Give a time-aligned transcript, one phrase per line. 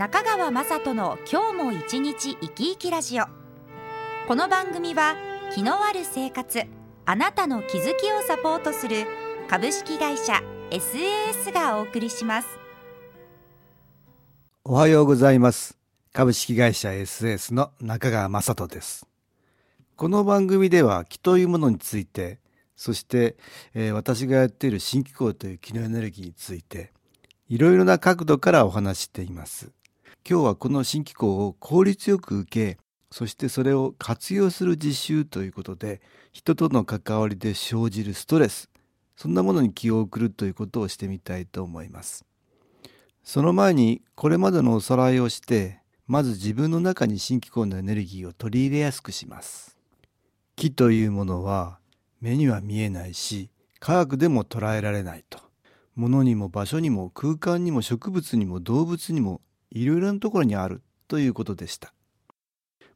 [0.00, 3.24] 中川雅人の今日も一日生き生きラジオ。
[4.26, 5.14] この番組は
[5.54, 6.62] 気のある生活
[7.04, 9.04] あなたの気づきをサポートする
[9.46, 10.40] 株式会社
[10.70, 12.48] SAS がお送りします。
[14.64, 15.76] おはようございます。
[16.14, 19.06] 株式会社 SAS の中川雅人です。
[19.96, 22.38] この番組では気というものについて
[22.74, 23.36] そして、
[23.74, 26.90] えー、私がやっている新機構という気のエネルギーについて
[27.50, 29.70] いろいろな角度からお話しています。
[30.28, 32.78] 今日はこの新機構を効率よく受け
[33.10, 38.70] そしてそれを活用する実習ということで人との関わりで生じるストレス
[39.16, 42.24] そんなものに気を送るということをしてみたいと思います。
[43.22, 49.76] その前にこれまでのおさらいをしてまず自分の中に新機構のエネルギーを取り入れやすくします。
[50.56, 51.78] 木というものは
[52.20, 55.38] 目には見えないし科学でも捉えられないと。
[55.96, 61.92] 物にも場所にも空間にも植物にも動物にもいろいろなところにあるということでした。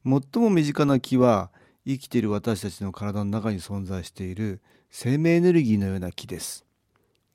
[0.05, 1.51] 最も身近な木は
[1.87, 6.65] 生きている私たちの体の中に存在している生命エネルギーのような木です。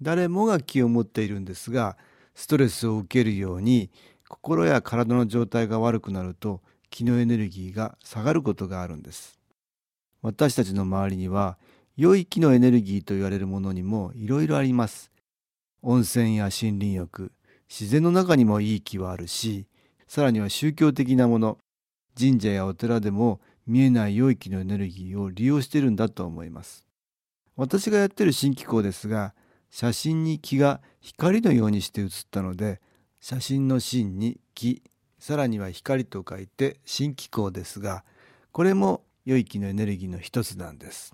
[0.01, 1.97] 誰もが気を持っているんですが
[2.33, 3.89] ストレスを受けるように
[4.29, 9.39] 心や体の状態が悪くなると気のエネルギーが下がることがあるんです。
[10.21, 11.57] 私たちの周りには
[11.97, 15.11] 良い気のエネルギーと言われるものにもいろいろあります。
[15.81, 17.31] 温泉や森林浴
[17.69, 19.67] 自然の中にもいい木はあるし
[20.07, 21.57] さらには宗教的なもの
[22.19, 26.83] 神社やお寺でも見えない良い木のエネルギーを利用しているんだと思います。
[27.55, 29.35] 私がやってる新機構ですが
[29.69, 32.81] 写真に木が光のようにして写ったので
[33.21, 34.81] 写真の芯に木
[35.19, 38.03] さらには光と書いて新機構ですが
[38.51, 41.13] これも良い木のエネルギーの一つなんです。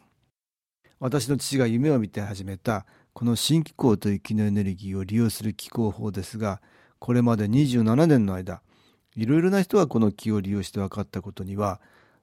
[0.99, 2.85] 私の父が夢を見て始めた
[3.15, 6.61] この新気候という気のエネルギーを利用する気候法ですが
[6.99, 8.61] これまで27年の間
[9.15, 11.79] いろいろな人がこの気を利用して分かったことには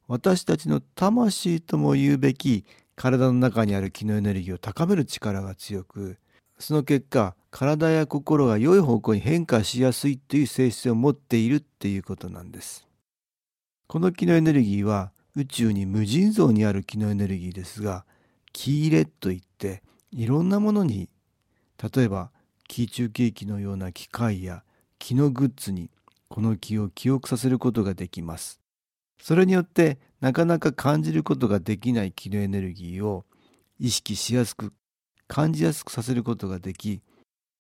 [0.07, 6.19] 私たちの魂とも言うべき体の中にある気のエネルギーを高める力が強く
[6.59, 12.87] その結果体や心が良い方向に変化しやすいという性質を持っているっていうことなんです。
[13.89, 18.05] この気のエネルギーは宇宙に無尽蔵にある気のエネルギーですが
[18.53, 21.09] 気入れといっていろんなものに
[21.83, 22.31] 例えば
[22.69, 24.63] 気中ケーのような機械や
[24.99, 25.91] 気のグッズに
[26.29, 28.61] この気を記憶させることができます。
[29.21, 33.25] それによってなかなか感じることができない気のエネルギーを
[33.79, 34.73] 意識しやすく
[35.29, 37.03] 感じやすくさせることができ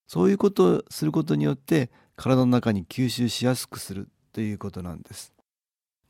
[0.06, 5.32] そういうことをすることによって体の中に吸収しやすくするということなんです。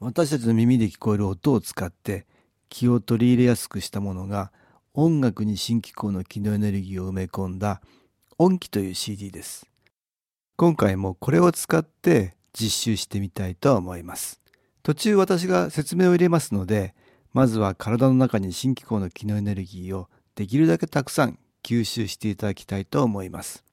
[0.01, 2.27] 私たちの耳で聞こえる音を使って
[2.69, 4.53] 気を取り入れやすくしたものが
[4.95, 7.81] 音楽に新機構の機能エネルギーを埋め込んだ
[8.37, 9.67] 音機という CD です。
[10.57, 14.43] 今回もこれを使って実習してみたいと思います。
[14.83, 16.95] 途中私が説明を入れますので、
[17.33, 23.65] まずは体の中に新機構の機能エネルギーをできるだけたくさん吸収していただきたいと思います。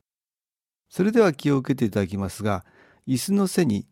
[0.89, 2.63] それでは気を受けていただきますが、
[3.05, 3.87] 椅子の背に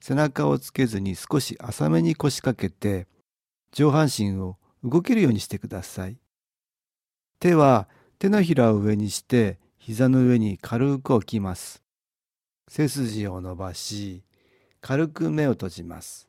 [0.00, 3.06] 背中をつけずに少し浅めに腰掛けて、
[3.72, 6.16] 上半身を動けるようにしてください。
[7.42, 7.88] 手は
[8.20, 11.82] 手のひらを上にして膝の上に軽く置きます。
[12.68, 14.22] 背筋を伸ばし、
[14.80, 16.28] 軽く目を閉じます。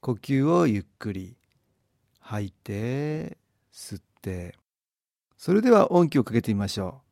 [0.00, 1.36] 呼吸をゆっくり
[2.20, 3.36] 吐いて、
[3.70, 4.54] 吸って。
[5.36, 7.03] それでは音気をかけてみましょう。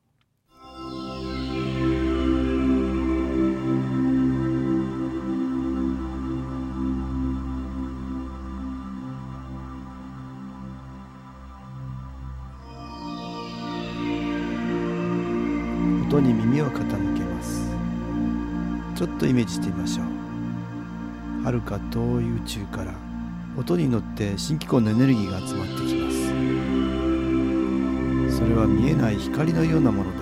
[16.12, 17.72] 音に耳を傾けます。
[18.94, 20.06] ちょっとイメージしてみましょう。
[21.42, 22.92] はるか遠い宇宙から
[23.56, 26.26] 音に乗って新機構のエネルギーが集まってきます。
[28.36, 30.18] それは見えない光のようなもので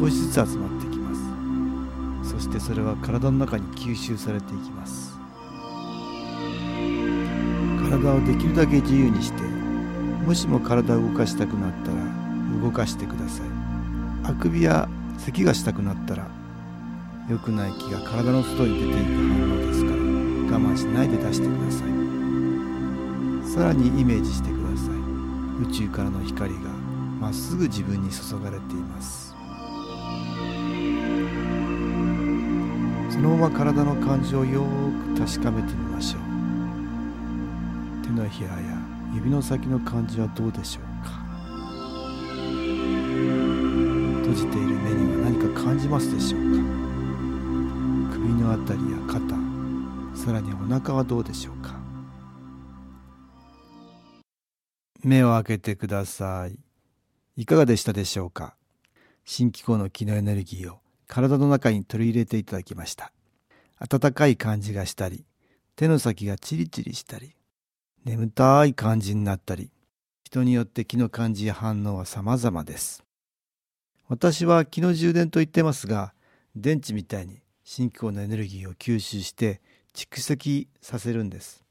[0.00, 1.14] 少しずつ集まってきま
[2.24, 2.32] す。
[2.32, 5.16] そしてそれは体の中に吸収されていきます。
[7.88, 9.44] 体をできるだけ自由にして
[10.26, 12.02] もしも体を動かしたくなったら
[12.60, 13.51] 動かしてください。
[14.24, 14.88] あくびや
[15.18, 16.28] 咳がしたくなったら
[17.28, 21.92] 良くない気が体の外に出ていく反応ですから我慢しないで出してください。
[23.54, 24.96] さらにイメージしてください。
[25.68, 26.70] 宇宙からの光が
[27.20, 29.34] まっすぐ自分に注がれています。
[33.10, 34.64] そのまま体の感じをよ
[35.14, 36.22] く確かめてみましょう。
[38.04, 38.78] 手のひらや
[39.14, 41.21] 指の先の感じはどうでしょうか？
[44.32, 46.46] 閉じている目には何か感じますでしょうか？
[48.12, 49.36] 首のあたりや肩
[50.16, 51.78] さらにお腹はどうでしょうか？
[55.04, 56.58] 目を開けてください。
[57.36, 58.54] いかがでしたでしょうか？
[59.26, 60.78] 新機構の気のエネルギーを
[61.08, 63.12] 体の中に取り入れていただきました。
[63.78, 65.26] 温かい感じがしたり
[65.76, 67.34] 手の先がチリチリしたり
[68.06, 69.70] 眠たい感じになったり
[70.24, 73.04] 人によって気の感じや反応は様々です。
[74.08, 76.12] 私は気の充電と言ってますが
[76.54, 79.60] 電池みたいに新機構のエネルギーを吸収して
[79.94, 81.64] 蓄積させるんです。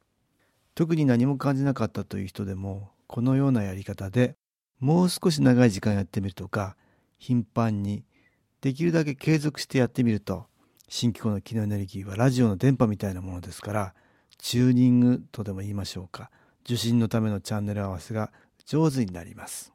[0.74, 4.36] 特に何も感じなかったという人でもこのようなやり方で
[4.80, 6.76] もう少し長い時間やってみるとか
[7.20, 8.04] 頻繁に
[8.62, 10.46] できるだけ継続してやってみると
[10.88, 13.94] 新機構の機能エネルギーはラジオの電波みたいなものですから
[14.38, 16.32] チューニングとでも言いましょうか。
[16.66, 18.32] 受信のためのチャンネル合わせが
[18.66, 19.74] 上手になります。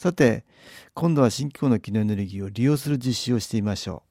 [0.00, 0.46] さて
[0.94, 4.02] 今度は新機構の機能エネルギーを利用する実習をしてみましょ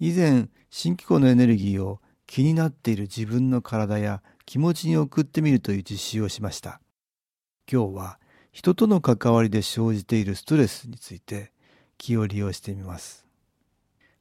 [0.00, 6.80] う以前新機構のエネルギーを気になっている自分の体や気持ちに送ってみるという実習をしました
[7.70, 8.18] 今日は
[8.52, 11.52] 人との関わりで生じているストレスについて
[11.98, 13.26] 気を利用してみます。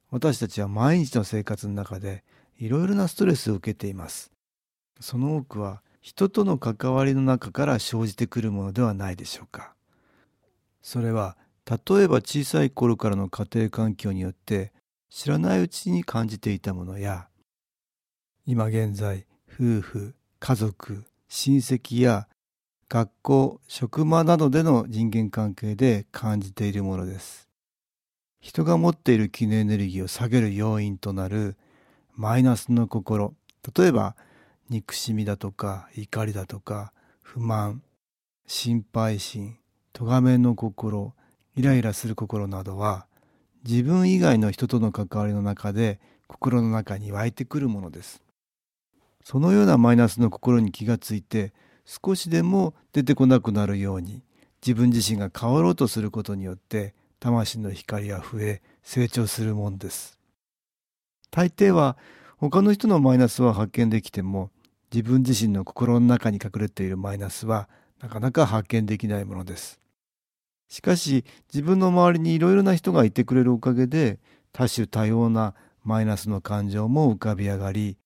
[0.10, 2.24] 私たちは毎日の生活の中で
[2.57, 4.33] いろいろなストレスを受けています。
[5.00, 9.75] その多くは人との関わりの中から生じてくるものではないでしょうか。
[10.85, 11.35] それは
[11.65, 14.71] 例えば小さい頃からの家庭環境によって
[15.09, 17.27] 知らないうちに感じていたものや
[18.45, 22.27] 今現在夫婦家族親戚や
[22.87, 27.49] 学校、職場などでの人間関係で感じているものです。
[28.39, 31.57] 人が持っている気のエネルギーを下げる要因となる
[32.13, 33.33] マイナスの心、
[33.75, 34.15] 例えば
[34.69, 36.93] 憎しみだとか怒りだとか
[37.23, 37.81] 不満、
[38.45, 39.57] 心配心、
[39.97, 41.13] 咎めの心、
[41.56, 43.07] イライラする心などは
[43.65, 48.21] 自分以外の人との関わりの中で心の中に湧いてくるものです。
[49.24, 51.53] そのようなマイナスの心に気がついて
[51.86, 54.21] 少しでも出てこなくなるように
[54.62, 60.19] 自分自身が変わろうとすることによって魂の光は増え成長するもんです。
[61.31, 61.98] 大抵は
[62.36, 64.51] 他の人のマイナスは発見できても
[64.94, 67.69] 自分自身の心の中に隠れているマイナスは
[68.01, 69.80] なかなか発見できないものです。
[70.67, 74.19] しかし自分の周りにいろいろな人がいてくれるおかげで
[74.51, 75.53] 多種多様な
[75.83, 77.97] マイナスの感情も浮かび上がり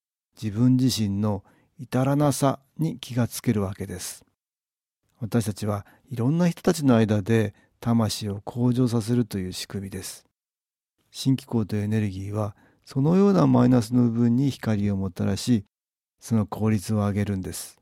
[0.41, 1.43] 自分自身の
[1.77, 4.25] 至らなさに気がつけるわけです。
[5.19, 10.25] 私たちはいろんな人たちの間で魂を向上させるという仕組みです。
[11.11, 15.63] 新機構というエネルギーはそのようなマイナスの部分に光をもたらし、
[16.19, 17.79] その効率を上げるんです。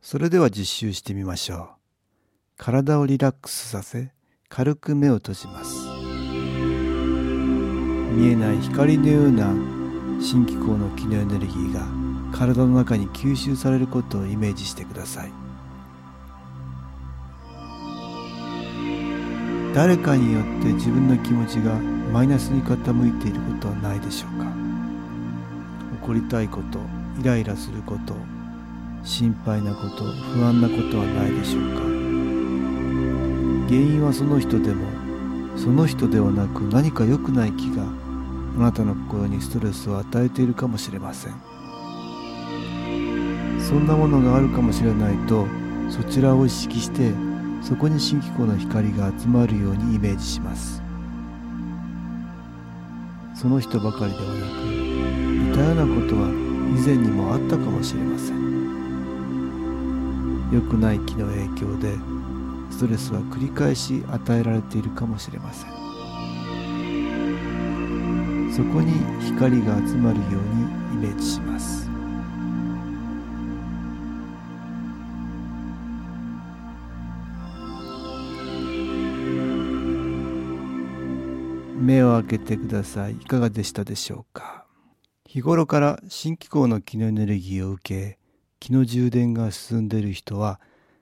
[0.00, 1.79] それでは実習してみましょう。
[2.62, 4.12] 体をリラックスさせ、
[4.50, 5.88] 軽く目を閉じます。
[8.12, 9.50] 見えない光のような
[10.20, 11.86] 新機構の気のエネルギーが
[12.38, 15.32] 体の中に吸収されることをイメージしてください。
[19.74, 21.72] 誰かによって自分の気持ちが
[22.12, 24.44] マイナスに傾いていることはないでしょうか。
[26.02, 26.78] 怒りたいこと
[27.22, 28.14] イライラすること
[29.02, 31.99] 心配なこと不安なことはないでしょうか。
[33.68, 34.84] 原因はその人でも
[35.56, 37.84] その人ではなく何か良くない気が
[38.58, 41.34] あなたの心にストレスを与えているかもしれません。
[43.60, 45.46] そんなものがあるかもしれないと
[45.88, 47.12] そちらを意識して
[47.62, 50.82] そこに新機構の光が集まるようにイメージします。
[53.34, 58.40] その人ばかりではなく似たようなことは以前にもあったかもしれません。
[60.52, 61.96] 良くない気の影響で
[62.80, 65.70] ストレスは繰り返し与えられているかもしれません
[68.50, 68.94] そこに
[69.26, 71.90] 光が集まるようにイメージします
[81.76, 83.12] 目を開けてください。
[83.12, 84.64] いかがでしたでしょうか？
[85.26, 88.18] 日頃から新機構の気のエネルギーを受け、
[88.58, 90.60] 気の充電が進んでいる人は、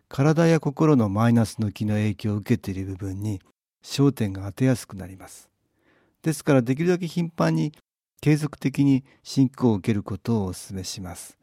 [0.08, 3.40] 体や心のマイナスの気の影響を受けている部分に
[3.84, 5.50] 焦点が当てやすくなります。
[6.22, 7.72] ですからできるだけ頻繁に
[8.20, 11.38] 継続的に信仰を受けることをお勧めします。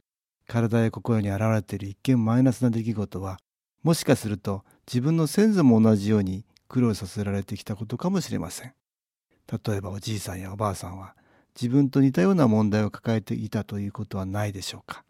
[0.47, 3.37] 体や心に現れている一見マイナスな出来事は、
[3.83, 8.73] もしかすると自分の先祖も同じように苦労させられてきたことかもしれません。
[9.67, 11.15] 例えばおじいさんやおばあさんは
[11.59, 15.03] 自分と似たような問題を抱えていたということはないでしょうか。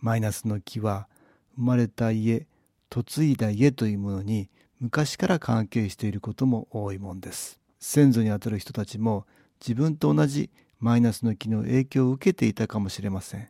[0.00, 1.08] マイナスの木は
[1.56, 2.46] 生まれた家、
[2.94, 4.48] 嫁いだ家というものに
[4.80, 7.60] 昔から関係していることも多いもんです。
[7.80, 9.26] 先祖にあたる人たちも
[9.60, 13.48] 自分と同じマイナスの木の影響を受けていたかもしれません。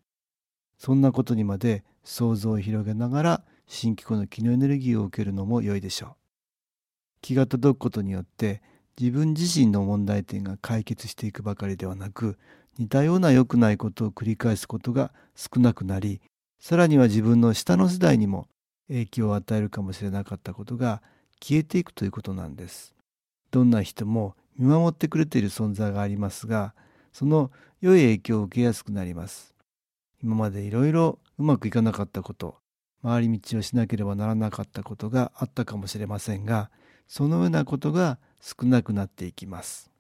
[0.79, 6.11] そんなことにまで想像を広げながら新機構の気のエネルギーを受けるのも良いでしょう。
[7.23, 8.63] 気が届くことによって
[9.01, 12.39] 自分自身の問題点が解決していくばかりではなく
[12.79, 16.21] 似たような良くないことを繰り返すことが少なくなり
[16.65, 18.49] さらには自分の下の世代にも
[18.89, 21.03] 影響を与えるかもしれなかったことが
[21.39, 22.95] 消えていくということなんです。
[23.51, 26.75] どんな人も見守ってくれている存在がありますが
[27.13, 27.51] その
[27.83, 29.55] 良い影響を受けやすくなります。
[30.23, 32.57] 今までいろいろうまくいかなかったこと
[33.03, 36.71] 回り道をしなければならなかったことがあったかもしれませんが
[37.07, 39.91] そのようなことが少なくなっていきます。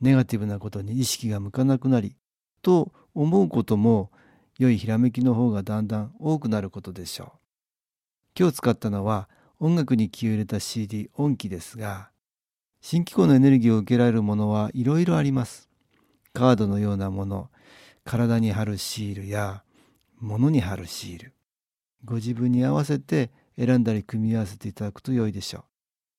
[0.00, 2.14] ネガティブなことに意識が向かなくなり
[2.62, 4.12] と思うことも
[4.58, 7.30] 良いひらめきの方がだんだん多くなることでしょう。
[8.38, 12.10] 今日使ったのは音楽に気を入れた CD 音機ですが
[12.80, 15.68] 新機構のエネルギーを受けられるものはいろいろあります。
[16.32, 17.50] カードのようなもの、
[18.04, 19.62] 体に貼るシールや
[20.20, 21.32] 物に貼るシール、
[22.04, 25.64] ご自分に合わせて選んだり組み合わせていただくと良いでしょう。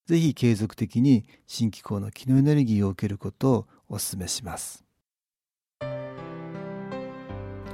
[0.10, 4.88] ぜひ継続的に新機構の気のエネルギーを受けることをお勧めします。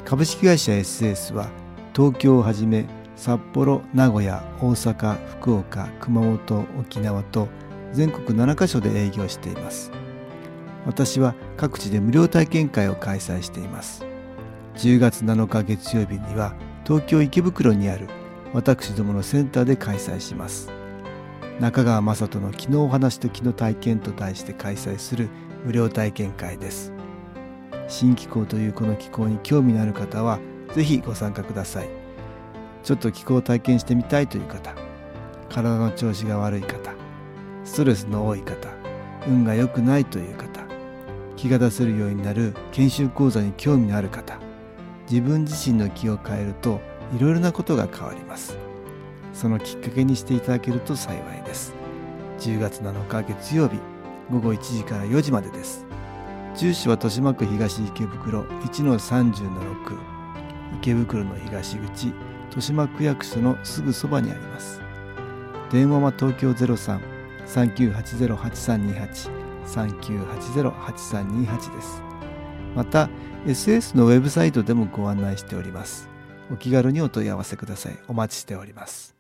[0.06, 1.50] 株式会社 SS は
[1.96, 2.86] 東京をはじめ
[3.16, 7.48] 札幌、名古屋、大阪、福岡、熊本、沖縄と
[7.92, 9.92] 全国7カ所で営業しています。
[10.86, 14.06] 私は各地で無料体験会を開催しています。
[14.76, 16.54] 10月7日月曜日には
[16.86, 18.08] 東京池袋にある
[18.54, 20.70] 私どものセンターで開催します。
[21.60, 25.30] 中川雅人の昨日お話と昨日体験と題して開催する
[25.66, 26.94] 無料体験会です。
[27.88, 30.40] 新気候というこの気候に興味のある方は
[30.74, 32.06] ぜひご参加ください。
[32.86, 34.76] ちょっと気候を体験してみたいという方
[35.50, 36.94] 体の調子が悪い方
[37.64, 38.70] ストレスの多い方
[39.28, 40.62] 運が良くないという方
[41.36, 44.38] 気が出せるようになる研修講座に興味のある方
[45.10, 46.80] 自分自身の気を変えると
[47.18, 48.58] いろいろなことが変わります。
[49.34, 51.74] そのきっかけにしていただけると幸いです。
[52.40, 53.80] 10月7日月曜日
[54.32, 55.85] 午後1時から4時までです。
[56.58, 59.98] 住所は豊島区東池袋1-30-6
[60.78, 64.82] 池袋の東口豊島区役所のすぐそばにあります
[65.72, 67.00] 電話は東京03
[67.46, 69.30] 3980-8328
[69.66, 72.02] 3980-8328です。
[72.76, 73.10] また
[73.46, 76.10] SS のウェブサイトでもご案内しております。
[76.52, 77.98] お気軽にお問い合わせください。
[78.08, 79.16] お待ちしております。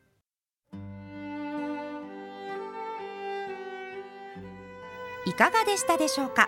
[5.26, 6.48] いかがでしたでしょうか？